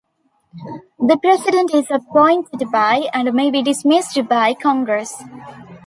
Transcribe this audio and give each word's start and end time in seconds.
The 0.97 1.19
President 1.21 1.75
is 1.75 1.85
appointed 1.91 2.71
by, 2.71 3.07
and 3.13 3.31
may 3.35 3.51
be 3.51 3.61
dismissed 3.61 4.27
by, 4.27 4.55
Congress. 4.55 5.21